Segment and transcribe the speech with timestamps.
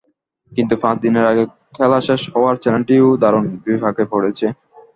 [0.51, 1.43] কিন্তু পাঁচ দিনের আগে
[1.75, 4.47] খেলা শেষ হওয়ায় চ্যানেলটিও দারুণ বিপাকে পড়েছে।